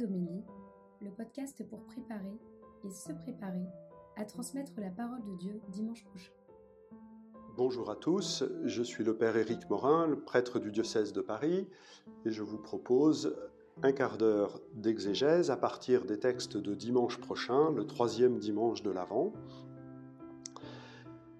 Le 0.00 1.10
podcast 1.10 1.68
pour 1.68 1.84
préparer 1.84 2.38
et 2.82 2.90
se 2.90 3.12
préparer 3.12 3.66
à 4.16 4.24
transmettre 4.24 4.72
la 4.78 4.88
parole 4.88 5.22
de 5.22 5.36
Dieu 5.36 5.60
dimanche 5.68 6.02
prochain. 6.04 6.32
Bonjour 7.58 7.90
à 7.90 7.96
tous, 7.96 8.42
je 8.64 8.82
suis 8.82 9.04
le 9.04 9.14
Père 9.14 9.36
Éric 9.36 9.68
Morin, 9.68 10.06
le 10.06 10.18
prêtre 10.18 10.58
du 10.58 10.72
diocèse 10.72 11.12
de 11.12 11.20
Paris, 11.20 11.68
et 12.24 12.30
je 12.30 12.42
vous 12.42 12.56
propose 12.56 13.36
un 13.82 13.92
quart 13.92 14.16
d'heure 14.16 14.62
d'exégèse 14.72 15.50
à 15.50 15.58
partir 15.58 16.06
des 16.06 16.18
textes 16.18 16.56
de 16.56 16.74
dimanche 16.74 17.18
prochain, 17.18 17.70
le 17.70 17.86
troisième 17.86 18.38
dimanche 18.38 18.82
de 18.82 18.90
l'Avent. 18.90 19.34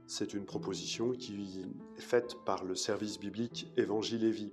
C'est 0.07 0.35
une 0.35 0.45
proposition 0.45 1.13
qui 1.13 1.65
est 1.97 2.01
faite 2.03 2.37
par 2.45 2.65
le 2.65 2.75
service 2.75 3.19
biblique 3.19 3.73
Évangile 3.79 4.25
et 4.25 4.31
Vie. 4.31 4.53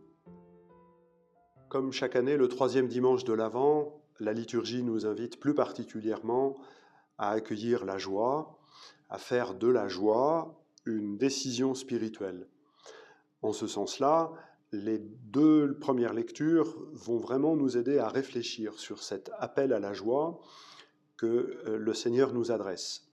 Comme 1.69 1.93
chaque 1.93 2.15
année, 2.15 2.35
le 2.35 2.47
troisième 2.47 2.87
dimanche 2.87 3.25
de 3.25 3.33
l'Avent, 3.33 4.01
la 4.19 4.33
liturgie 4.33 4.81
nous 4.81 5.05
invite 5.05 5.39
plus 5.39 5.53
particulièrement 5.53 6.57
à 7.19 7.29
accueillir 7.29 7.85
la 7.85 7.99
joie, 7.99 8.57
à 9.07 9.19
faire 9.19 9.53
de 9.53 9.67
la 9.67 9.87
joie 9.87 10.63
une 10.87 11.19
décision 11.19 11.75
spirituelle. 11.75 12.47
En 13.43 13.53
ce 13.53 13.67
sens-là, 13.67 14.31
les 14.71 14.97
deux 14.97 15.77
premières 15.77 16.15
lectures 16.15 16.75
vont 16.91 17.19
vraiment 17.19 17.55
nous 17.55 17.77
aider 17.77 17.99
à 17.99 18.09
réfléchir 18.09 18.79
sur 18.79 19.03
cet 19.03 19.29
appel 19.37 19.71
à 19.71 19.79
la 19.79 19.93
joie 19.93 20.41
que 21.17 21.61
euh, 21.67 21.77
le 21.77 21.93
Seigneur 21.93 22.33
nous 22.33 22.51
adresse. 22.51 23.11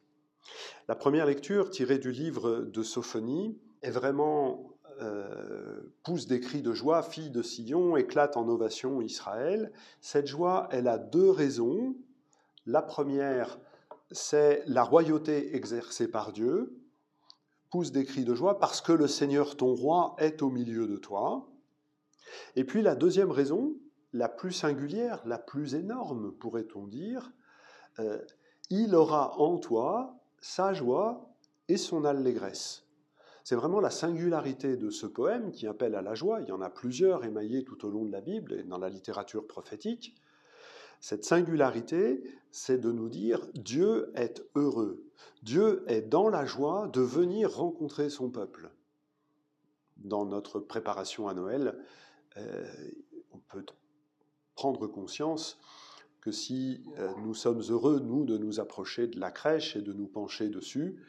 La 0.88 0.94
première 0.94 1.26
lecture, 1.26 1.68
tirée 1.68 1.98
du 1.98 2.10
livre 2.10 2.62
de 2.62 2.82
Sophonie, 2.82 3.58
est 3.82 3.90
vraiment 3.90 4.75
pousse 6.02 6.26
des 6.26 6.40
cris 6.40 6.62
de 6.62 6.72
joie, 6.72 7.02
fille 7.02 7.30
de 7.30 7.42
Sion, 7.42 7.96
éclate 7.96 8.36
en 8.36 8.48
ovation 8.48 9.00
Israël. 9.00 9.72
Cette 10.00 10.26
joie, 10.26 10.68
elle 10.70 10.88
a 10.88 10.98
deux 10.98 11.30
raisons. 11.30 11.94
La 12.66 12.82
première, 12.82 13.58
c'est 14.10 14.62
la 14.66 14.82
royauté 14.82 15.54
exercée 15.56 16.08
par 16.08 16.32
Dieu, 16.32 16.78
pousse 17.70 17.92
des 17.92 18.04
cris 18.04 18.24
de 18.24 18.34
joie 18.34 18.58
parce 18.58 18.80
que 18.80 18.92
le 18.92 19.08
Seigneur 19.08 19.56
ton 19.56 19.74
roi 19.74 20.14
est 20.18 20.42
au 20.42 20.50
milieu 20.50 20.86
de 20.86 20.96
toi. 20.96 21.48
Et 22.54 22.64
puis 22.64 22.82
la 22.82 22.94
deuxième 22.94 23.30
raison, 23.30 23.74
la 24.12 24.28
plus 24.28 24.52
singulière, 24.52 25.22
la 25.26 25.38
plus 25.38 25.74
énorme, 25.74 26.32
pourrait-on 26.32 26.86
dire, 26.86 27.32
euh, 27.98 28.20
il 28.70 28.94
aura 28.94 29.38
en 29.38 29.58
toi 29.58 30.16
sa 30.40 30.72
joie 30.72 31.28
et 31.68 31.76
son 31.76 32.04
allégresse. 32.04 32.85
C'est 33.46 33.54
vraiment 33.54 33.78
la 33.78 33.90
singularité 33.90 34.76
de 34.76 34.90
ce 34.90 35.06
poème 35.06 35.52
qui 35.52 35.68
appelle 35.68 35.94
à 35.94 36.02
la 36.02 36.16
joie. 36.16 36.40
Il 36.40 36.48
y 36.48 36.52
en 36.52 36.60
a 36.60 36.68
plusieurs 36.68 37.24
émaillés 37.24 37.62
tout 37.62 37.86
au 37.86 37.90
long 37.90 38.04
de 38.04 38.10
la 38.10 38.20
Bible 38.20 38.54
et 38.54 38.64
dans 38.64 38.76
la 38.76 38.88
littérature 38.88 39.46
prophétique. 39.46 40.16
Cette 40.98 41.24
singularité, 41.24 42.24
c'est 42.50 42.78
de 42.78 42.90
nous 42.90 43.08
dire 43.08 43.46
Dieu 43.54 44.10
est 44.16 44.44
heureux. 44.56 45.04
Dieu 45.44 45.84
est 45.86 46.02
dans 46.02 46.28
la 46.28 46.44
joie 46.44 46.88
de 46.88 47.00
venir 47.00 47.54
rencontrer 47.54 48.10
son 48.10 48.30
peuple. 48.30 48.68
Dans 49.96 50.26
notre 50.26 50.58
préparation 50.58 51.28
à 51.28 51.34
Noël, 51.34 51.78
euh, 52.38 52.66
on 53.30 53.38
peut 53.38 53.64
prendre 54.56 54.88
conscience 54.88 55.60
que 56.20 56.32
si 56.32 56.82
euh, 56.98 57.12
nous 57.22 57.34
sommes 57.34 57.62
heureux, 57.68 58.00
nous, 58.00 58.24
de 58.24 58.38
nous 58.38 58.58
approcher 58.58 59.06
de 59.06 59.20
la 59.20 59.30
crèche 59.30 59.76
et 59.76 59.82
de 59.82 59.92
nous 59.92 60.08
pencher 60.08 60.48
dessus, 60.48 61.00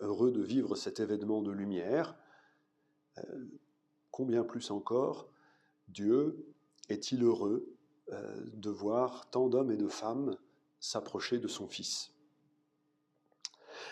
heureux 0.00 0.30
de 0.30 0.42
vivre 0.42 0.74
cet 0.74 1.00
événement 1.00 1.42
de 1.42 1.50
lumière, 1.50 2.16
euh, 3.18 3.22
combien 4.10 4.44
plus 4.44 4.70
encore 4.70 5.30
Dieu 5.88 6.46
est-il 6.88 7.22
heureux 7.22 7.76
euh, 8.10 8.40
de 8.54 8.70
voir 8.70 9.28
tant 9.30 9.48
d'hommes 9.48 9.70
et 9.70 9.76
de 9.76 9.88
femmes 9.88 10.36
s'approcher 10.80 11.38
de 11.38 11.48
son 11.48 11.68
Fils? 11.68 12.14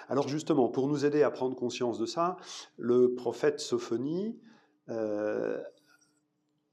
Alors 0.09 0.29
justement, 0.29 0.69
pour 0.69 0.89
nous 0.89 1.05
aider 1.05 1.23
à 1.23 1.31
prendre 1.31 1.57
conscience 1.57 1.99
de 1.99 2.07
ça, 2.07 2.37
le 2.77 3.15
prophète 3.15 3.61
Sophonie, 3.61 4.41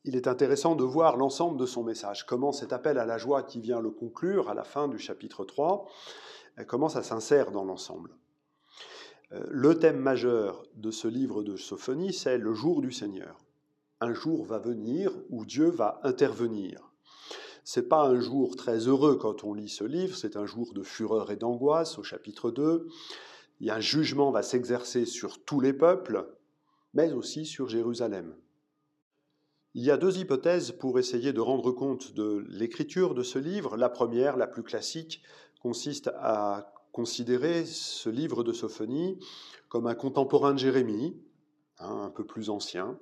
il 0.06 0.16
est 0.16 0.28
intéressant 0.28 0.76
de 0.76 0.84
voir 0.84 1.18
l'ensemble 1.18 1.60
de 1.60 1.68
son 1.68 1.84
message, 1.84 2.26
comment 2.26 2.52
cet 2.52 2.74
appel 2.74 2.98
à 2.98 3.06
la 3.06 3.20
joie 3.20 3.44
qui 3.44 3.62
vient 3.62 3.80
le 3.80 3.92
conclure 3.92 4.50
à 4.50 4.56
la 4.56 4.64
fin 4.64 4.88
du 4.88 4.98
chapitre 4.98 5.46
3, 5.46 5.88
comment 6.66 6.90
ça 6.90 7.04
s'insère 7.04 7.52
dans 7.52 7.64
l'ensemble. 7.64 8.18
Euh, 9.34 9.44
le 9.50 9.78
thème 9.78 10.00
majeur 10.00 10.64
de 10.76 10.92
ce 10.92 11.08
livre 11.08 11.44
de 11.44 11.58
Sophonie, 11.58 12.14
c'est 12.14 12.38
le 12.38 12.54
jour 12.54 12.82
du 12.82 12.92
Seigneur. 12.92 13.44
Un 14.00 14.14
jour 14.14 14.46
va 14.46 14.60
venir 14.60 15.12
où 15.30 15.46
Dieu 15.46 15.68
va 15.70 16.00
intervenir. 16.04 16.92
C'est 17.64 17.90
pas 17.90 18.04
un 18.04 18.20
jour 18.20 18.56
très 18.56 18.88
heureux 18.88 19.18
quand 19.18 19.44
on 19.44 19.54
lit 19.54 19.68
ce 19.68 19.84
livre, 19.84 20.16
c'est 20.16 20.38
un 20.38 20.46
jour 20.46 20.74
de 20.74 20.84
fureur 20.84 21.32
et 21.32 21.36
d'angoisse 21.36 21.98
au 21.98 22.04
chapitre 22.04 22.52
2. 22.52 22.88
Il 23.60 23.68
y 23.68 23.70
a 23.70 23.76
un 23.76 23.82
jugement 23.82 24.32
va 24.32 24.44
s'exercer 24.44 25.06
sur 25.06 25.44
tous 25.44 25.60
les 25.60 25.74
peuples, 25.74 26.30
mais 26.94 27.12
aussi 27.12 27.46
sur 27.46 27.68
Jérusalem. 27.68 28.36
Il 29.74 29.84
y 29.84 29.92
a 29.92 29.98
deux 29.98 30.18
hypothèses 30.18 30.72
pour 30.72 30.98
essayer 30.98 31.34
de 31.34 31.42
rendre 31.42 31.72
compte 31.72 32.14
de 32.14 32.46
l'écriture 32.48 33.14
de 33.14 33.24
ce 33.24 33.38
livre. 33.38 33.76
La 33.76 33.90
première, 33.90 34.38
la 34.38 34.48
plus 34.48 34.64
classique, 34.64 35.22
consiste 35.62 36.10
à 36.16 36.74
considérer 36.98 37.64
ce 37.64 38.10
livre 38.10 38.44
de 38.44 38.52
Sophonie 38.52 39.20
comme 39.70 39.86
un 39.86 39.94
contemporain 39.94 40.54
de 40.54 40.58
Jérémie, 40.58 41.16
hein, 41.78 42.02
un 42.06 42.10
peu 42.10 42.26
plus 42.26 42.50
ancien. 42.50 42.98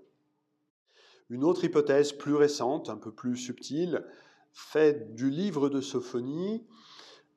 Une 1.29 1.45
autre 1.45 1.63
hypothèse 1.63 2.11
plus 2.11 2.35
récente, 2.35 2.89
un 2.89 2.97
peu 2.97 3.13
plus 3.13 3.38
subtile, 3.38 4.05
fait 4.51 5.16
du 5.16 5.29
livre 5.29 5.69
de 5.69 5.79
Sophonie 5.79 6.67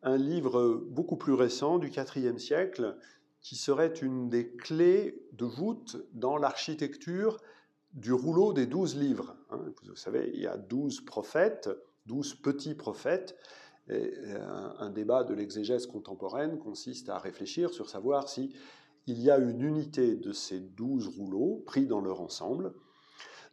un 0.02 0.16
livre 0.16 0.82
beaucoup 0.88 1.16
plus 1.16 1.32
récent 1.32 1.78
du 1.78 1.92
IVe 1.92 2.38
siècle 2.38 2.98
qui 3.40 3.54
serait 3.54 3.94
une 3.94 4.28
des 4.28 4.50
clés 4.50 5.22
de 5.34 5.44
voûte 5.44 5.96
dans 6.12 6.38
l'architecture 6.38 7.36
du 7.92 8.12
rouleau 8.12 8.52
des 8.52 8.66
douze 8.66 8.96
livres. 8.96 9.36
Hein. 9.50 9.60
Vous 9.86 9.94
savez, 9.94 10.32
il 10.34 10.40
y 10.40 10.48
a 10.48 10.56
douze 10.56 11.02
prophètes, 11.02 11.70
douze 12.06 12.34
petits 12.34 12.74
prophètes, 12.74 13.36
euh, 13.90 14.74
un, 14.78 14.90
débat 14.90 15.24
de 15.24 15.34
l'exégèse 15.34 15.86
contemporaine 15.86 16.58
consiste 16.58 17.08
à 17.08 17.18
réfléchir 17.18 17.72
sur 17.72 17.88
savoir 17.88 18.28
si 18.28 18.52
il 19.06 19.20
y 19.20 19.30
a 19.30 19.38
une 19.38 19.62
unité 19.62 20.16
de 20.16 20.32
ces 20.32 20.60
douze 20.60 21.08
rouleaux 21.08 21.62
pris 21.66 21.86
dans 21.86 22.00
leur 22.00 22.20
ensemble. 22.20 22.74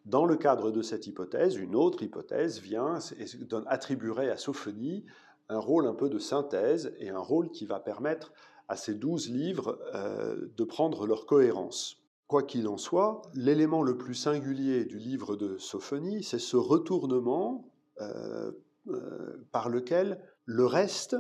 Dans 0.06 0.26
le 0.26 0.36
cadre 0.36 0.72
de 0.72 0.82
cette 0.82 1.08
hypothèse, 1.08 1.56
une 1.56 1.76
autre 1.76 2.04
hypothèse 2.04 2.60
vient 2.60 3.00
et 3.18 3.26
attribuerait 3.68 4.30
à 4.30 4.38
Sophonie 4.38 5.06
un 5.50 5.60
rôle 5.60 5.88
un 5.88 5.94
peu 5.94 6.10
de 6.10 6.20
synthèse 6.20 6.94
et 7.00 7.10
un 7.10 7.20
rôle 7.20 7.50
qui 7.50 7.66
va 7.66 7.80
permettre 7.80 8.34
à 8.68 8.76
ces 8.76 8.96
douze 8.96 9.30
livres 9.30 9.80
euh, 9.94 10.48
de 10.58 10.64
prendre 10.64 11.06
leur 11.06 11.26
cohérence. 11.26 11.98
Quoi 12.28 12.44
qu'il 12.44 12.68
en 12.68 12.78
soit, 12.78 13.22
l'élément 13.36 13.84
le 13.84 13.98
plus 13.98 14.16
singulier 14.16 14.86
du 14.86 14.98
livre 14.98 15.36
de 15.36 15.58
Sophonie, 15.58 16.24
c'est 16.24 16.40
ce 16.40 16.58
retournement 16.58 17.72
euh, 18.02 18.52
euh, 18.88 19.46
par 19.52 19.70
lequel 19.70 20.20
le 20.46 20.66
reste, 20.66 21.16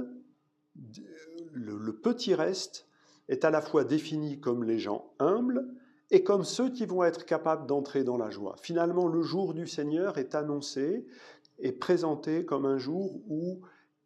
le, 1.53 1.93
petit 1.93 2.35
reste, 2.35 2.87
est 3.27 3.43
à 3.43 3.49
la 3.49 3.61
fois 3.61 3.83
défini 3.83 4.39
comme 4.39 4.63
les 4.63 4.77
gens 4.77 5.13
humbles 5.19 5.67
et 6.11 6.23
comme 6.23 6.43
ceux 6.43 6.69
qui 6.69 6.85
vont 6.85 7.03
être 7.03 7.25
capables 7.25 7.65
d'entrer 7.65 8.03
dans 8.03 8.17
la 8.17 8.29
joie. 8.29 8.55
Finalement, 8.61 9.07
le 9.07 9.21
jour 9.21 9.53
du 9.53 9.67
Seigneur 9.67 10.17
est 10.17 10.35
annoncé 10.35 11.07
et 11.57 11.71
présenté 11.71 12.45
comme 12.45 12.65
un 12.65 12.77
jour 12.77 13.21
où 13.27 13.61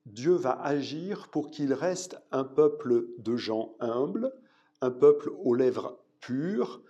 Dieu 0.06 0.34
va 0.34 0.60
agir 0.62 1.28
pour 1.30 1.52
qu'il 1.52 1.74
reste 1.74 2.18
un 2.32 2.44
peuple 2.44 3.08
de 3.18 3.36
gens 3.36 3.76
humbles, 3.80 4.34
un 4.82 4.92
peuple 4.92 5.32
aux 5.44 5.54
lèvres 5.54 6.00
pures, 6.22 6.82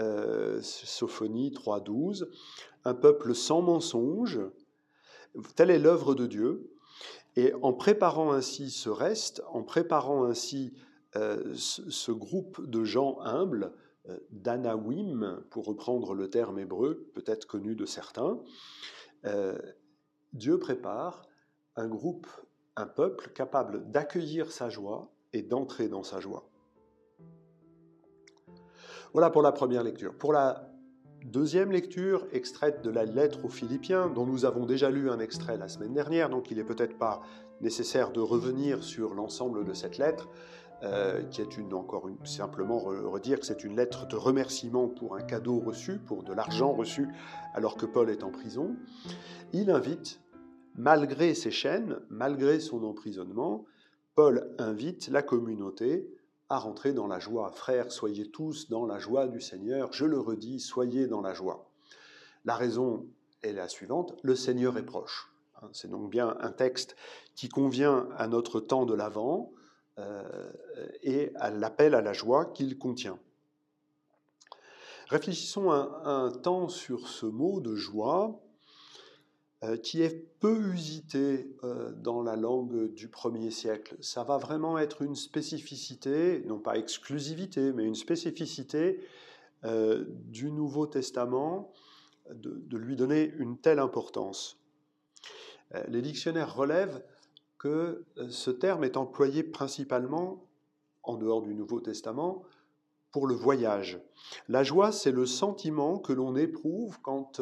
euh, 0.00 0.60
Sophonie 0.62 1.50
3.12, 1.50 2.28
un 2.84 2.94
peuple 2.94 3.34
sans 3.34 3.62
mensonge, 3.62 4.38
Telle 5.54 5.70
est 5.70 5.78
l'œuvre 5.78 6.14
de 6.14 6.26
Dieu. 6.26 6.70
Et 7.36 7.54
en 7.62 7.72
préparant 7.72 8.32
ainsi 8.32 8.70
ce 8.70 8.90
reste, 8.90 9.42
en 9.52 9.62
préparant 9.62 10.24
ainsi 10.24 10.74
euh, 11.16 11.54
ce, 11.54 12.10
groupe 12.10 12.68
de 12.68 12.84
gens 12.84 13.20
humbles, 13.20 13.72
euh, 14.08 14.18
d'anawim, 14.30 15.42
pour 15.50 15.66
reprendre 15.66 16.14
le 16.14 16.28
terme 16.30 16.58
hébreu, 16.58 17.08
peut-être 17.14 17.46
connu 17.46 17.76
de 17.76 17.86
certains, 17.86 18.40
euh, 19.24 19.58
Dieu 20.32 20.58
prépare 20.58 21.22
un 21.76 21.86
groupe, 21.86 22.26
un 22.76 22.86
peuple 22.86 23.30
capable 23.30 23.90
d'accueillir 23.90 24.50
sa 24.50 24.68
joie 24.68 25.10
et 25.32 25.42
d'entrer 25.42 25.88
dans 25.88 26.02
sa 26.02 26.20
joie. 26.20 26.48
Voilà 29.12 29.30
pour 29.30 29.42
la 29.42 29.52
première 29.52 29.82
lecture. 29.82 30.16
Pour 30.16 30.32
la 30.32 30.70
Deuxième 31.24 31.72
lecture, 31.72 32.26
extraite 32.32 32.82
de 32.82 32.90
la 32.90 33.04
lettre 33.04 33.44
aux 33.44 33.48
Philippiens, 33.48 34.08
dont 34.08 34.24
nous 34.24 34.44
avons 34.44 34.66
déjà 34.66 34.88
lu 34.88 35.10
un 35.10 35.18
extrait 35.18 35.58
la 35.58 35.68
semaine 35.68 35.92
dernière, 35.92 36.30
donc 36.30 36.50
il 36.50 36.56
n'est 36.56 36.64
peut-être 36.64 36.96
pas 36.96 37.20
nécessaire 37.60 38.12
de 38.12 38.20
revenir 38.20 38.82
sur 38.82 39.14
l'ensemble 39.14 39.64
de 39.64 39.74
cette 39.74 39.98
lettre, 39.98 40.28
euh, 40.84 41.22
qui 41.24 41.42
est 41.42 41.58
une, 41.58 41.74
encore 41.74 42.08
une, 42.08 42.24
simplement 42.24 42.78
redire 42.78 43.40
que 43.40 43.46
c'est 43.46 43.64
une 43.64 43.76
lettre 43.76 44.06
de 44.06 44.16
remerciement 44.16 44.88
pour 44.88 45.16
un 45.16 45.22
cadeau 45.22 45.58
reçu, 45.58 45.98
pour 45.98 46.22
de 46.22 46.32
l'argent 46.32 46.72
reçu, 46.72 47.08
alors 47.52 47.76
que 47.76 47.84
Paul 47.84 48.10
est 48.10 48.22
en 48.22 48.30
prison. 48.30 48.76
Il 49.52 49.70
invite 49.70 50.20
malgré 50.76 51.34
ses 51.34 51.50
chaînes, 51.50 51.98
malgré 52.08 52.60
son 52.60 52.84
emprisonnement, 52.84 53.64
Paul 54.14 54.54
invite 54.58 55.08
la 55.08 55.22
communauté 55.22 56.08
à 56.48 56.58
rentrer 56.58 56.92
dans 56.92 57.06
la 57.06 57.18
joie. 57.18 57.50
Frères, 57.52 57.92
soyez 57.92 58.30
tous 58.30 58.68
dans 58.68 58.86
la 58.86 58.98
joie 58.98 59.28
du 59.28 59.40
Seigneur. 59.40 59.92
Je 59.92 60.04
le 60.04 60.18
redis, 60.18 60.60
soyez 60.60 61.06
dans 61.06 61.20
la 61.20 61.34
joie. 61.34 61.70
La 62.44 62.56
raison 62.56 63.06
est 63.42 63.52
la 63.52 63.68
suivante, 63.68 64.14
le 64.22 64.34
Seigneur 64.34 64.78
est 64.78 64.84
proche. 64.86 65.32
Hein, 65.60 65.68
c'est 65.72 65.90
donc 65.90 66.10
bien 66.10 66.36
un 66.40 66.52
texte 66.52 66.96
qui 67.34 67.48
convient 67.48 68.08
à 68.16 68.26
notre 68.26 68.60
temps 68.60 68.86
de 68.86 68.94
l'Avent 68.94 69.52
euh, 69.98 70.50
et 71.02 71.32
à 71.36 71.50
l'appel 71.50 71.94
à 71.94 72.00
la 72.00 72.12
joie 72.12 72.46
qu'il 72.46 72.78
contient. 72.78 73.18
Réfléchissons 75.08 75.70
un, 75.70 76.30
temps 76.30 76.68
sur 76.68 77.08
ce 77.08 77.26
mot 77.26 77.60
de 77.60 77.74
joie 77.74 78.40
qui 79.82 80.02
est 80.02 80.28
peu 80.38 80.72
usité 80.72 81.50
euh, 81.64 81.90
dans 81.92 82.22
la 82.22 82.36
langue 82.36 82.94
du 82.94 83.08
premier 83.08 83.50
siècle. 83.50 83.96
Ça 84.00 84.22
va 84.22 84.38
vraiment 84.38 84.78
être 84.78 85.02
une 85.02 85.16
spécificité, 85.16 86.42
non 86.46 86.60
pas 86.60 86.78
exclusivité, 86.78 87.72
mais 87.72 87.84
une 87.84 87.96
spécificité 87.96 89.00
du 90.28 90.52
Nouveau 90.52 90.86
Testament 90.86 91.72
de, 92.34 92.76
lui 92.76 92.96
donner 92.96 93.32
une 93.38 93.58
telle 93.58 93.78
importance. 93.78 94.58
Euh, 95.74 95.82
les 95.88 96.02
dictionnaires 96.02 96.54
relèvent 96.54 97.02
que 97.58 98.04
euh, 98.18 98.28
ce 98.28 98.50
terme 98.50 98.84
est 98.84 98.96
employé 98.96 99.42
principalement, 99.42 100.44
en 101.02 101.16
dehors 101.16 101.42
du 101.42 101.54
Nouveau 101.54 101.80
Testament, 101.80 102.42
pour 103.10 103.26
le 103.26 103.34
voyage. 103.34 104.00
La 104.48 104.62
joie, 104.62 104.92
c'est 104.92 105.12
le 105.12 105.26
sentiment 105.26 105.98
que 105.98 106.12
l'on 106.12 106.36
éprouve 106.36 107.00
quand 107.00 107.40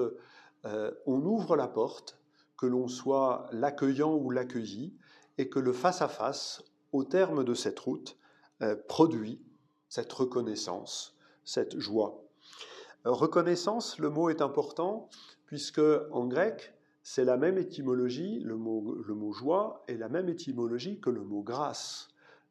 euh, 0.67 0.91
on 1.07 1.25
ouvre 1.25 1.57
la 1.57 1.69
porte, 1.69 2.19
que 2.59 2.67
l'on 2.67 2.89
soit 2.89 3.49
l'accueillant 3.53 4.15
ou 4.15 4.31
l'accueilli, 4.31 4.95
et 5.39 5.49
que 5.49 5.59
le 5.59 5.73
face-à-face, 5.73 6.63
au 6.93 7.05
terme 7.05 7.45
de 7.45 7.55
cette 7.55 7.79
route, 7.79 8.17
produit 8.89 9.43
cette 9.91 10.11
reconnaissance, 10.13 11.15
cette 11.45 11.79
joie. 11.79 12.25
Reconnaissance, 13.05 13.99
le 13.99 14.09
mot 14.09 14.31
est 14.31 14.41
important, 14.41 15.11
puisque 15.45 15.83
en 16.11 16.27
grec, 16.27 16.75
c'est 17.03 17.25
la 17.25 17.37
même 17.37 17.57
étymologie, 17.57 18.41
le 18.41 18.57
mot, 18.57 18.97
le 19.07 19.15
mot, 19.15 19.33
joie 19.33 19.85
est 19.87 19.95
la 19.95 20.09
même 20.09 20.29
étymologie 20.29 20.99
que 20.99 21.09
le 21.09 21.23
mot 21.23 21.41
grâce. 21.41 22.09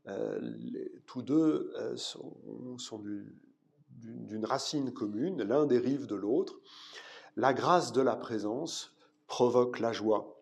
Euh, 0.08 0.40
tous 1.06 1.22
deux 1.22 1.74
euh, 1.76 1.98
sont, 1.98 3.04
d'une 3.90 4.46
racine 4.46 4.94
commune, 4.94 5.44
l'un 5.44 5.66
dérive 5.66 6.08
de 6.08 6.16
l'autre. 6.16 6.62
La 7.36 7.54
grâce 7.54 7.92
de 7.92 8.02
la 8.02 8.16
présence 8.16 8.96
provoque 9.28 9.80
la 9.80 9.92
joie. 9.92 10.38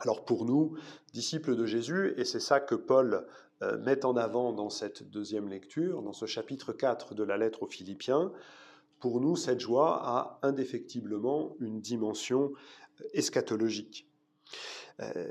Alors 0.00 0.24
pour 0.24 0.44
nous, 0.44 0.76
disciples 1.12 1.56
de 1.56 1.66
Jésus, 1.66 2.14
et 2.16 2.24
c'est 2.24 2.40
ça 2.40 2.60
que 2.60 2.74
Paul 2.74 3.26
euh, 3.62 3.78
met 3.78 4.04
en 4.04 4.16
avant 4.16 4.52
dans 4.52 4.70
cette 4.70 5.08
deuxième 5.10 5.48
lecture, 5.48 6.02
dans 6.02 6.12
ce 6.12 6.26
chapitre 6.26 6.72
4 6.72 7.14
de 7.14 7.22
la 7.22 7.36
lettre 7.36 7.62
aux 7.62 7.68
Philippiens, 7.68 8.32
pour 8.98 9.20
nous, 9.20 9.36
cette 9.36 9.60
joie 9.60 10.00
a 10.02 10.38
indéfectiblement 10.42 11.56
une 11.60 11.80
dimension 11.80 12.52
euh, 13.00 13.04
eschatologique. 13.12 14.08
Euh, 15.00 15.30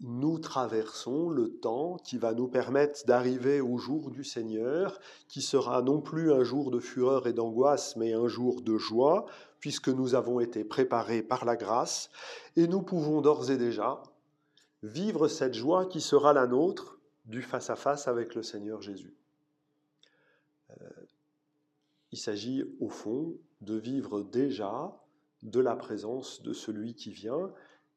nous 0.00 0.38
traversons 0.38 1.28
le 1.28 1.58
temps 1.58 1.96
qui 1.96 2.16
va 2.16 2.32
nous 2.32 2.48
permettre 2.48 3.04
d'arriver 3.06 3.60
au 3.60 3.76
jour 3.76 4.10
du 4.10 4.24
Seigneur, 4.24 4.98
qui 5.28 5.42
sera 5.42 5.82
non 5.82 6.00
plus 6.00 6.32
un 6.32 6.42
jour 6.42 6.70
de 6.70 6.78
fureur 6.78 7.26
et 7.26 7.32
d'angoisse, 7.32 7.96
mais 7.96 8.14
un 8.14 8.28
jour 8.28 8.62
de 8.62 8.78
joie, 8.78 9.26
puisque 9.60 9.88
nous 9.88 10.14
avons 10.14 10.40
été 10.40 10.64
préparés 10.64 11.22
par 11.22 11.44
la 11.44 11.56
grâce, 11.56 12.10
et 12.56 12.66
nous 12.66 12.82
pouvons 12.82 13.20
d'ores 13.20 13.50
et 13.50 13.58
déjà 13.58 14.02
vivre 14.82 15.28
cette 15.28 15.54
joie 15.54 15.86
qui 15.86 16.00
sera 16.00 16.32
la 16.32 16.46
nôtre 16.46 16.98
du 17.26 17.42
face-à-face 17.42 18.08
avec 18.08 18.34
le 18.34 18.42
Seigneur 18.42 18.80
Jésus. 18.80 19.14
Euh, 20.70 20.88
il 22.12 22.18
s'agit 22.18 22.64
au 22.80 22.88
fond 22.88 23.36
de 23.60 23.74
vivre 23.74 24.22
déjà 24.22 24.92
de 25.42 25.60
la 25.60 25.76
présence 25.76 26.42
de 26.42 26.52
celui 26.52 26.94
qui 26.94 27.10
vient, 27.10 27.52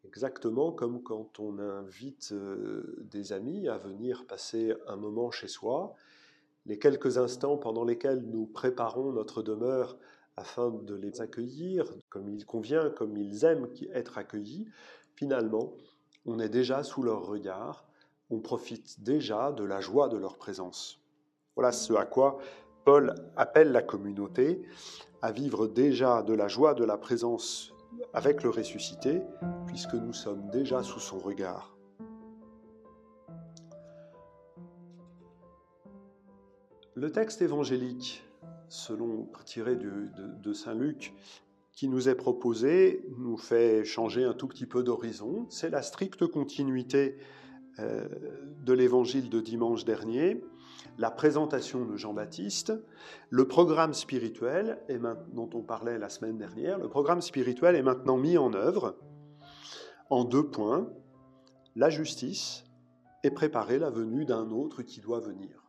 exactement 0.05 0.71
comme 0.71 1.01
quand 1.01 1.39
on 1.39 1.59
invite 1.59 2.31
euh, 2.31 2.97
des 3.11 3.33
amis 3.33 3.67
à 3.67 3.77
venir 3.77 4.25
passer 4.27 4.73
un 4.87 4.97
moment 4.97 5.31
chez 5.31 5.47
soi. 5.47 5.95
Les 6.65 6.79
quelques 6.79 7.17
instants 7.17 7.57
pendant 7.57 7.83
lesquels 7.83 8.21
nous 8.21 8.45
préparons 8.45 9.11
notre 9.11 9.41
demeure 9.41 9.97
afin 10.37 10.69
de 10.69 10.95
les 10.95 11.21
accueillir 11.21 11.85
comme 12.09 12.29
il 12.29 12.45
convient, 12.45 12.89
comme 12.89 13.17
ils 13.17 13.45
aiment 13.45 13.67
être 13.93 14.17
accueillis, 14.17 14.67
finalement, 15.15 15.73
on 16.25 16.39
est 16.39 16.49
déjà 16.49 16.83
sous 16.83 17.03
leur 17.03 17.25
regard, 17.25 17.85
on 18.29 18.39
profite 18.39 19.03
déjà 19.03 19.51
de 19.51 19.63
la 19.63 19.81
joie 19.81 20.09
de 20.09 20.17
leur 20.17 20.37
présence. 20.37 20.99
Voilà 21.55 21.71
ce 21.71 21.93
à 21.93 22.05
quoi 22.05 22.39
Paul 22.85 23.13
appelle 23.35 23.71
la 23.71 23.81
communauté 23.81 24.63
à 25.21 25.31
vivre 25.31 25.67
déjà 25.67 26.21
de 26.23 26.33
la 26.33 26.47
joie 26.47 26.73
de 26.73 26.83
la 26.83 26.97
présence 26.97 27.73
avec 28.13 28.43
le 28.43 28.49
ressuscité, 28.49 29.21
puisque 29.67 29.93
nous 29.93 30.13
sommes 30.13 30.49
déjà 30.49 30.83
sous 30.83 30.99
son 30.99 31.19
regard. 31.19 31.77
Le 36.95 37.11
texte 37.11 37.41
évangélique, 37.41 38.23
selon 38.73 39.29
tiré 39.45 39.75
de, 39.75 40.53
Saint 40.53 40.73
Luc, 40.73 41.13
qui 41.71 41.87
nous 41.87 42.09
est 42.09 42.15
proposé, 42.15 43.05
nous 43.17 43.37
fait 43.37 43.85
changer 43.85 44.23
un 44.23 44.33
tout 44.33 44.47
petit 44.47 44.65
peu 44.65 44.83
d'horizon. 44.83 45.45
C'est 45.49 45.69
la 45.69 45.81
stricte 45.81 46.25
continuité 46.25 47.17
euh, 47.79 48.07
de 48.63 48.73
l'évangile 48.73 49.29
de 49.29 49.39
dimanche 49.39 49.85
dernier 49.85 50.41
la 50.97 51.09
présentation 51.09 51.85
de 51.85 51.97
Jean-Baptiste, 51.97 52.73
le 53.29 53.47
programme 53.47 53.93
spirituel, 53.93 54.79
dont 55.33 55.49
on 55.53 55.61
parlait 55.61 55.97
la 55.97 56.09
semaine 56.09 56.37
dernière, 56.37 56.77
le 56.77 56.87
programme 56.87 57.21
spirituel 57.21 57.75
est 57.75 57.81
maintenant 57.81 58.17
mis 58.17 58.37
en 58.37 58.53
œuvre 58.53 58.95
en 60.09 60.23
deux 60.23 60.45
points, 60.45 60.87
la 61.75 61.89
justice 61.89 62.65
et 63.23 63.31
préparer 63.31 63.79
la 63.79 63.89
venue 63.89 64.25
d'un 64.25 64.51
autre 64.51 64.83
qui 64.83 65.01
doit 65.01 65.19
venir. 65.19 65.62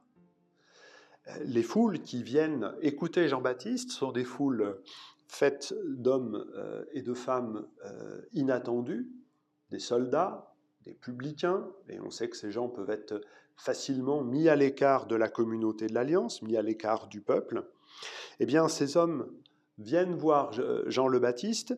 Les 1.44 1.62
foules 1.62 2.00
qui 2.00 2.22
viennent 2.22 2.74
écouter 2.82 3.28
Jean-Baptiste 3.28 3.90
sont 3.90 4.12
des 4.12 4.24
foules 4.24 4.78
faites 5.26 5.74
d'hommes 5.86 6.46
euh, 6.54 6.84
et 6.92 7.02
de 7.02 7.14
femmes 7.14 7.66
euh, 7.84 8.20
inattendus, 8.32 9.10
des 9.70 9.78
soldats, 9.78 10.54
des 10.84 10.94
publicains, 10.94 11.66
et 11.88 11.98
on 12.00 12.10
sait 12.10 12.28
que 12.28 12.36
ces 12.36 12.52
gens 12.52 12.68
peuvent 12.68 12.90
être 12.90 13.20
facilement 13.56 14.22
mis 14.22 14.48
à 14.48 14.56
l'écart 14.56 15.06
de 15.06 15.16
la 15.16 15.28
communauté 15.28 15.86
de 15.86 15.94
l'Alliance, 15.94 16.42
mis 16.42 16.56
à 16.56 16.62
l'écart 16.62 17.08
du 17.08 17.20
peuple, 17.20 17.66
eh 18.38 18.46
bien 18.46 18.68
ces 18.68 18.96
hommes 18.96 19.32
viennent 19.78 20.14
voir 20.14 20.52
Jean 20.88 21.08
le 21.08 21.18
Baptiste 21.18 21.76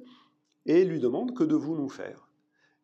et 0.65 0.85
lui 0.85 1.01
demandent 1.01 1.35
que 1.35 1.45
devons-nous 1.45 1.89
faire? 1.89 2.29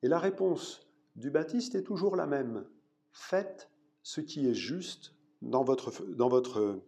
Et 0.02 0.08
la 0.08 0.18
réponse 0.18 0.86
du 1.16 1.30
Baptiste 1.30 1.74
est 1.74 1.82
toujours 1.82 2.16
la 2.16 2.26
même. 2.26 2.64
Faites 3.12 3.68
ce 4.02 4.20
qui 4.20 4.48
est 4.48 4.54
juste 4.54 5.14
dans 5.42 5.64
votre, 5.64 6.04
dans 6.06 6.28
votre, 6.28 6.80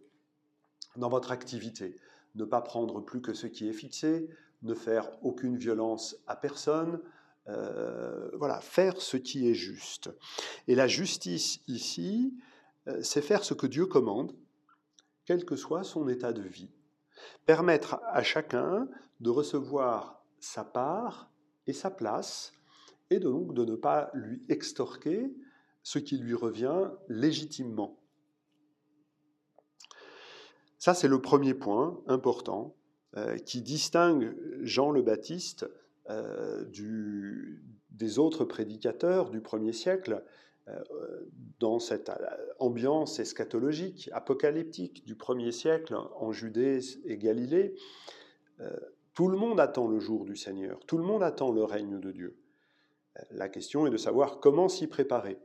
dans 0.95 1.09
votre 1.09 1.31
activité. 1.31 1.95
Ne 2.35 2.45
pas 2.45 2.61
prendre 2.61 3.01
plus 3.01 3.21
que 3.21 3.33
ce 3.33 3.47
qui 3.47 3.69
est 3.69 3.73
fixé, 3.73 4.29
ne 4.63 4.73
faire 4.73 5.09
aucune 5.21 5.57
violence 5.57 6.17
à 6.27 6.35
personne, 6.35 6.99
euh, 7.47 8.29
voilà, 8.33 8.59
faire 8.59 8.99
ce 8.99 9.17
qui 9.17 9.47
est 9.47 9.53
juste. 9.53 10.09
Et 10.67 10.75
la 10.75 10.87
justice 10.87 11.61
ici, 11.67 12.33
euh, 12.87 12.99
c'est 13.03 13.21
faire 13.21 13.43
ce 13.43 13.53
que 13.53 13.67
Dieu 13.67 13.85
commande, 13.85 14.33
quel 15.25 15.45
que 15.45 15.55
soit 15.55 15.83
son 15.83 16.07
état 16.07 16.33
de 16.33 16.41
vie. 16.41 16.71
Permettre 17.45 17.99
à 18.11 18.23
chacun 18.23 18.87
de 19.19 19.29
recevoir 19.29 20.23
sa 20.39 20.63
part 20.63 21.29
et 21.67 21.73
sa 21.73 21.89
place, 21.89 22.51
et 23.09 23.19
donc 23.19 23.53
de 23.53 23.65
ne 23.65 23.75
pas 23.75 24.09
lui 24.13 24.43
extorquer 24.49 25.31
ce 25.83 25.99
qui 25.99 26.17
lui 26.17 26.33
revient 26.33 26.89
légitimement. 27.07 27.99
Ça, 30.85 30.93
c'est 30.93 31.07
le 31.07 31.19
premier 31.19 31.55
point 31.55 31.99
important 32.05 32.75
euh, 33.17 33.39
qui 33.39 33.63
distingue 33.63 34.35
Jean 34.61 34.91
le 34.91 35.01
Baptiste 35.01 35.65
euh, 36.11 36.63
des 37.89 38.19
autres 38.19 38.45
prédicateurs 38.45 39.31
du 39.31 39.41
premier 39.41 39.73
siècle 39.73 40.23
euh, 40.67 40.79
dans 41.59 41.79
cette 41.79 42.11
ambiance 42.59 43.17
eschatologique, 43.17 44.11
apocalyptique 44.13 45.03
du 45.07 45.15
premier 45.15 45.51
siècle 45.51 45.95
en 46.17 46.31
Judée 46.31 46.81
et 47.05 47.17
Galilée. 47.17 47.73
tout 49.15 49.27
le 49.27 49.37
monde 49.39 49.59
attend 49.59 49.87
le 49.87 49.99
jour 49.99 50.23
du 50.23 50.35
Seigneur, 50.35 50.79
tout 50.85 50.99
le 50.99 51.03
monde 51.03 51.23
attend 51.23 51.51
le 51.51 51.63
règne 51.63 51.99
de 51.99 52.11
Dieu. 52.11 52.37
La 53.31 53.49
question 53.49 53.87
est 53.87 53.89
de 53.89 53.97
savoir 53.97 54.39
comment 54.39 54.69
s'y 54.69 54.85
préparer. 54.85 55.39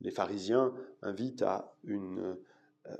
Les 0.00 0.10
pharisiens 0.10 0.74
invitent 1.02 1.42
à 1.42 1.76
une 1.84 2.36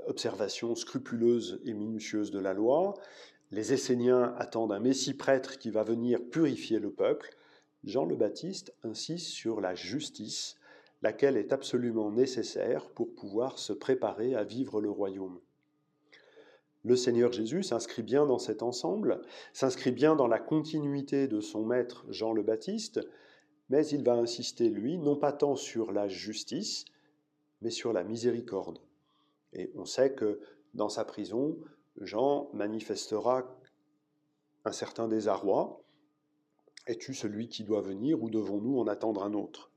observation 0.07 0.75
scrupuleuse 0.75 1.61
et 1.65 1.75
minutieuse 1.75 2.31
de 2.31 2.39
la 2.39 2.55
loi, 2.55 2.95
les 3.51 3.73
Esséniens 3.73 4.35
attendent 4.37 4.73
un 4.73 4.81
Messie 4.81 5.15
prêtre 5.15 5.59
qui 5.59 5.71
va 5.71 5.83
venir 5.83 6.21
purifier 6.31 6.79
le 6.79 6.91
peuple. 6.91 7.31
Jean 7.85 8.05
le 8.05 8.17
Baptiste 8.17 8.75
insiste 8.83 9.29
sur 9.29 9.61
la 9.61 9.75
justice, 9.75 10.57
laquelle 11.01 11.37
est 11.37 11.53
absolument 11.53 12.11
nécessaire 12.11 12.91
pour 12.91 13.15
pouvoir 13.15 13.59
se 13.59 13.73
préparer 13.73 14.35
à 14.35 14.45
vivre 14.45 14.81
le 14.81 14.91
royaume. 14.91 15.41
Le 16.85 16.97
Seigneur 16.97 17.33
Jésus 17.33 17.63
s'inscrit 17.63 18.03
bien 18.03 18.27
dans 18.27 18.39
cet 18.39 18.63
ensemble, 18.63 19.23
s'inscrit 19.53 19.93
bien 19.93 20.15
dans 20.17 20.29
la 20.29 20.39
continuité 20.39 21.27
de 21.27 21.41
son 21.41 21.65
maître 21.65 22.05
Jean 22.09 22.33
le 22.33 22.43
Baptiste, 22.43 23.01
mais 23.71 23.87
il 23.87 24.03
va 24.03 24.15
insister, 24.15 24.69
lui, 24.69 24.99
non 24.99 25.17
pas 25.17 25.33
tant 25.33 25.57
sur 25.57 25.93
la 25.93 26.09
justice, 26.09 26.85
mais 27.61 27.71
sur 27.71 27.93
la 27.93 28.05
miséricorde. 28.05 28.79
Et 29.53 29.71
on 29.75 29.85
sait 29.85 30.15
que 30.15 30.41
dans 30.75 30.89
sa 30.89 31.05
prison, 31.05 31.59
Jean 31.97 32.51
manifestera 32.53 33.59
un 34.65 34.73
certain 34.73 35.09
désarroi. 35.09 35.83
Es-tu 36.87 37.15
celui 37.15 37.49
qui 37.49 37.65
doit 37.65 37.81
venir 37.81 38.23
ou 38.23 38.31
devons-nous 38.31 38.79
en 38.79 38.87
attendre 38.87 39.23
un 39.23 39.35
autre? 39.35 39.71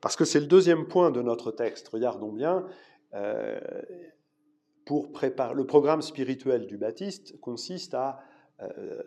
Parce 0.00 0.16
que 0.16 0.24
c'est 0.24 0.40
le 0.40 0.46
deuxième 0.46 0.86
point 0.86 1.10
de 1.10 1.22
notre 1.22 1.52
texte. 1.52 1.88
Regardons 1.88 2.32
bien. 2.32 2.66
Euh, 3.14 3.60
pour 4.84 5.12
préparer, 5.12 5.54
le 5.54 5.66
programme 5.66 6.02
spirituel 6.02 6.66
du 6.66 6.76
Baptiste 6.76 7.38
consiste 7.40 7.94
à 7.94 8.20
euh, 8.60 9.02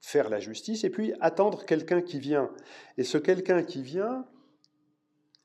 faire 0.00 0.28
la 0.28 0.38
justice 0.38 0.84
et 0.84 0.90
puis 0.90 1.12
attendre 1.20 1.64
quelqu'un 1.64 2.02
qui 2.02 2.18
vient. 2.18 2.50
Et 2.98 3.04
ce 3.04 3.18
quelqu'un 3.18 3.62
qui 3.62 3.82
vient, 3.82 4.26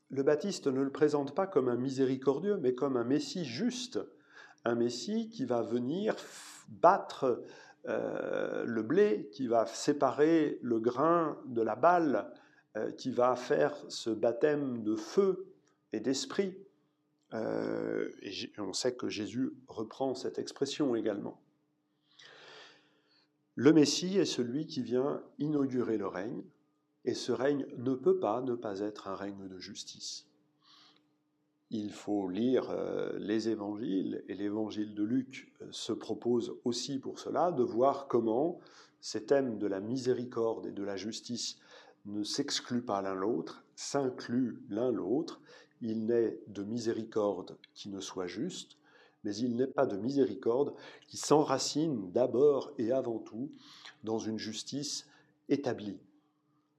le 0.10 0.24
Baptiste 0.24 0.68
ne 0.68 0.82
le 0.82 0.92
présente 0.92 1.36
pas 1.36 1.48
comme 1.48 1.70
un 1.70 1.76
miséricordieux, 1.76 2.58
mais 2.58 2.74
comme 2.74 2.98
un 2.98 3.04
Messie 3.04 3.46
juste, 3.46 4.00
un 4.66 4.76
Messie 4.76 5.30
qui 5.30 5.46
va 5.46 5.62
venir 5.62 6.16
battre 6.68 7.44
euh, 7.88 8.64
le 8.66 8.84
blé, 8.84 9.30
qui 9.32 9.48
va 9.48 9.66
séparer 9.66 10.60
le 10.62 10.80
grain 10.80 11.38
de 11.46 11.62
la 11.62 11.76
balle, 11.76 12.32
euh, 12.76 12.92
qui 12.92 13.12
va 13.12 13.36
faire 13.36 13.76
ce 13.88 14.10
baptême 14.10 14.84
de 14.84 14.96
feu 14.96 15.48
et 15.94 16.00
d'esprit. 16.00 16.58
Euh, 17.34 18.10
et 18.22 18.52
on 18.58 18.74
sait 18.74 18.96
que 18.96 19.10
Jésus 19.10 19.54
reprend 19.68 20.16
cette 20.16 20.40
expression 20.40 20.96
également. 20.96 21.40
Le 23.56 23.74
Messie 23.74 24.18
est 24.18 24.26
celui 24.26 24.66
qui 24.66 24.82
vient 24.82 25.22
inaugurer 25.38 25.98
le 25.98 26.08
règne, 26.08 26.44
et 27.06 27.14
ce 27.14 27.32
règne 27.32 27.66
ne 27.78 27.94
peut 27.94 28.20
pas 28.20 28.42
ne 28.42 28.56
pas 28.56 28.80
être 28.80 29.08
un 29.08 29.16
règne 29.16 29.48
de 29.48 29.60
justice. 29.60 30.26
Il 31.72 31.92
faut 31.92 32.28
lire 32.28 32.70
euh, 32.72 33.12
les 33.20 33.50
évangiles, 33.50 34.24
et 34.28 34.34
l'évangile 34.34 34.96
de 34.96 35.04
Luc 35.04 35.54
euh, 35.62 35.68
se 35.72 35.94
propose 35.94 36.56
aussi 36.66 36.98
pour 36.98 37.20
cela, 37.20 37.52
de 37.52 37.64
voir 37.64 38.08
comment 38.08 38.60
ces 39.02 39.26
thèmes 39.26 39.60
de 39.60 39.68
la 39.68 39.80
miséricorde 39.80 40.66
et 40.66 40.72
de 40.72 40.84
la 40.84 40.96
justice 40.96 41.58
ne 42.06 42.24
s'excluent 42.24 42.86
pas 42.86 43.02
l'un 43.02 43.14
l'autre, 43.14 43.64
s'incluent 43.76 44.60
l'un 44.70 44.92
l'autre. 44.92 45.42
Il 45.82 46.08
n'est 46.08 46.40
de 46.48 46.64
miséricorde 46.64 47.58
qui 47.76 47.90
ne 47.90 48.02
soit 48.02 48.28
juste, 48.28 48.78
mais 49.24 49.36
il 49.36 49.56
n'est 49.56 49.68
pas 49.68 49.86
de 49.86 49.98
miséricorde 49.98 50.74
qui 51.08 51.18
s'enracine 51.18 52.12
d'abord 52.12 52.72
et 52.78 52.92
avant 52.92 53.20
tout 53.20 53.52
dans 54.04 54.18
une 54.20 54.40
justice 54.40 55.08
établie, 55.50 56.00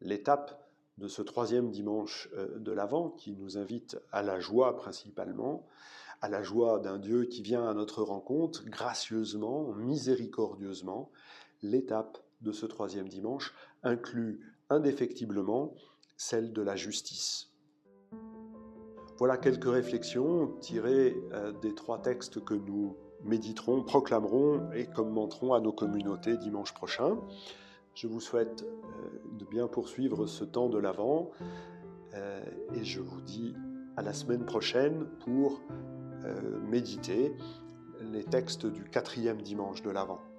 l'étape 0.00 0.60
de 0.98 1.08
ce 1.08 1.22
troisième 1.22 1.70
dimanche 1.70 2.28
euh, 2.34 2.58
de 2.58 2.72
l'Avent 2.72 3.10
qui 3.10 3.32
nous 3.32 3.58
invite 3.58 3.98
à 4.12 4.22
la 4.22 4.38
joie 4.38 4.76
principalement, 4.76 5.66
à 6.20 6.28
la 6.28 6.42
joie 6.42 6.78
d'un 6.78 6.98
Dieu 6.98 7.24
qui 7.24 7.42
vient 7.42 7.66
à 7.66 7.74
notre 7.74 8.02
rencontre 8.02 8.64
gracieusement, 8.66 9.72
miséricordieusement. 9.72 11.10
L'étape 11.62 12.18
de 12.42 12.52
ce 12.52 12.66
troisième 12.66 13.08
dimanche 13.08 13.54
inclut 13.82 14.54
indéfectiblement 14.68 15.74
celle 16.16 16.52
de 16.52 16.62
la 16.62 16.76
justice. 16.76 17.50
Voilà 19.18 19.36
quelques 19.36 19.70
réflexions 19.70 20.48
tirées 20.60 21.16
euh, 21.32 21.52
des 21.60 21.74
trois 21.74 22.00
textes 22.00 22.42
que 22.44 22.54
nous 22.54 22.96
méditerons, 23.24 23.82
proclamerons 23.82 24.72
et 24.72 24.86
commenterons 24.86 25.52
à 25.52 25.60
nos 25.60 25.72
communautés 25.72 26.36
dimanche 26.36 26.72
prochain. 26.72 27.18
Je 28.00 28.06
vous 28.06 28.20
souhaite 28.20 28.62
euh, 28.62 29.36
de 29.38 29.44
bien 29.44 29.68
poursuivre 29.68 30.24
ce 30.24 30.42
temps 30.42 30.70
de 30.70 30.78
l'Avent 30.78 31.32
euh, 32.14 32.42
et 32.74 32.82
je 32.82 32.98
vous 32.98 33.20
dis 33.20 33.54
à 33.94 34.00
la 34.00 34.14
semaine 34.14 34.46
prochaine 34.46 35.04
pour 35.22 35.60
euh, 36.24 36.58
méditer 36.60 37.36
les 38.00 38.24
textes 38.24 38.64
du 38.64 38.84
quatrième 38.84 39.42
dimanche 39.42 39.82
de 39.82 39.90
l'Avent. 39.90 40.29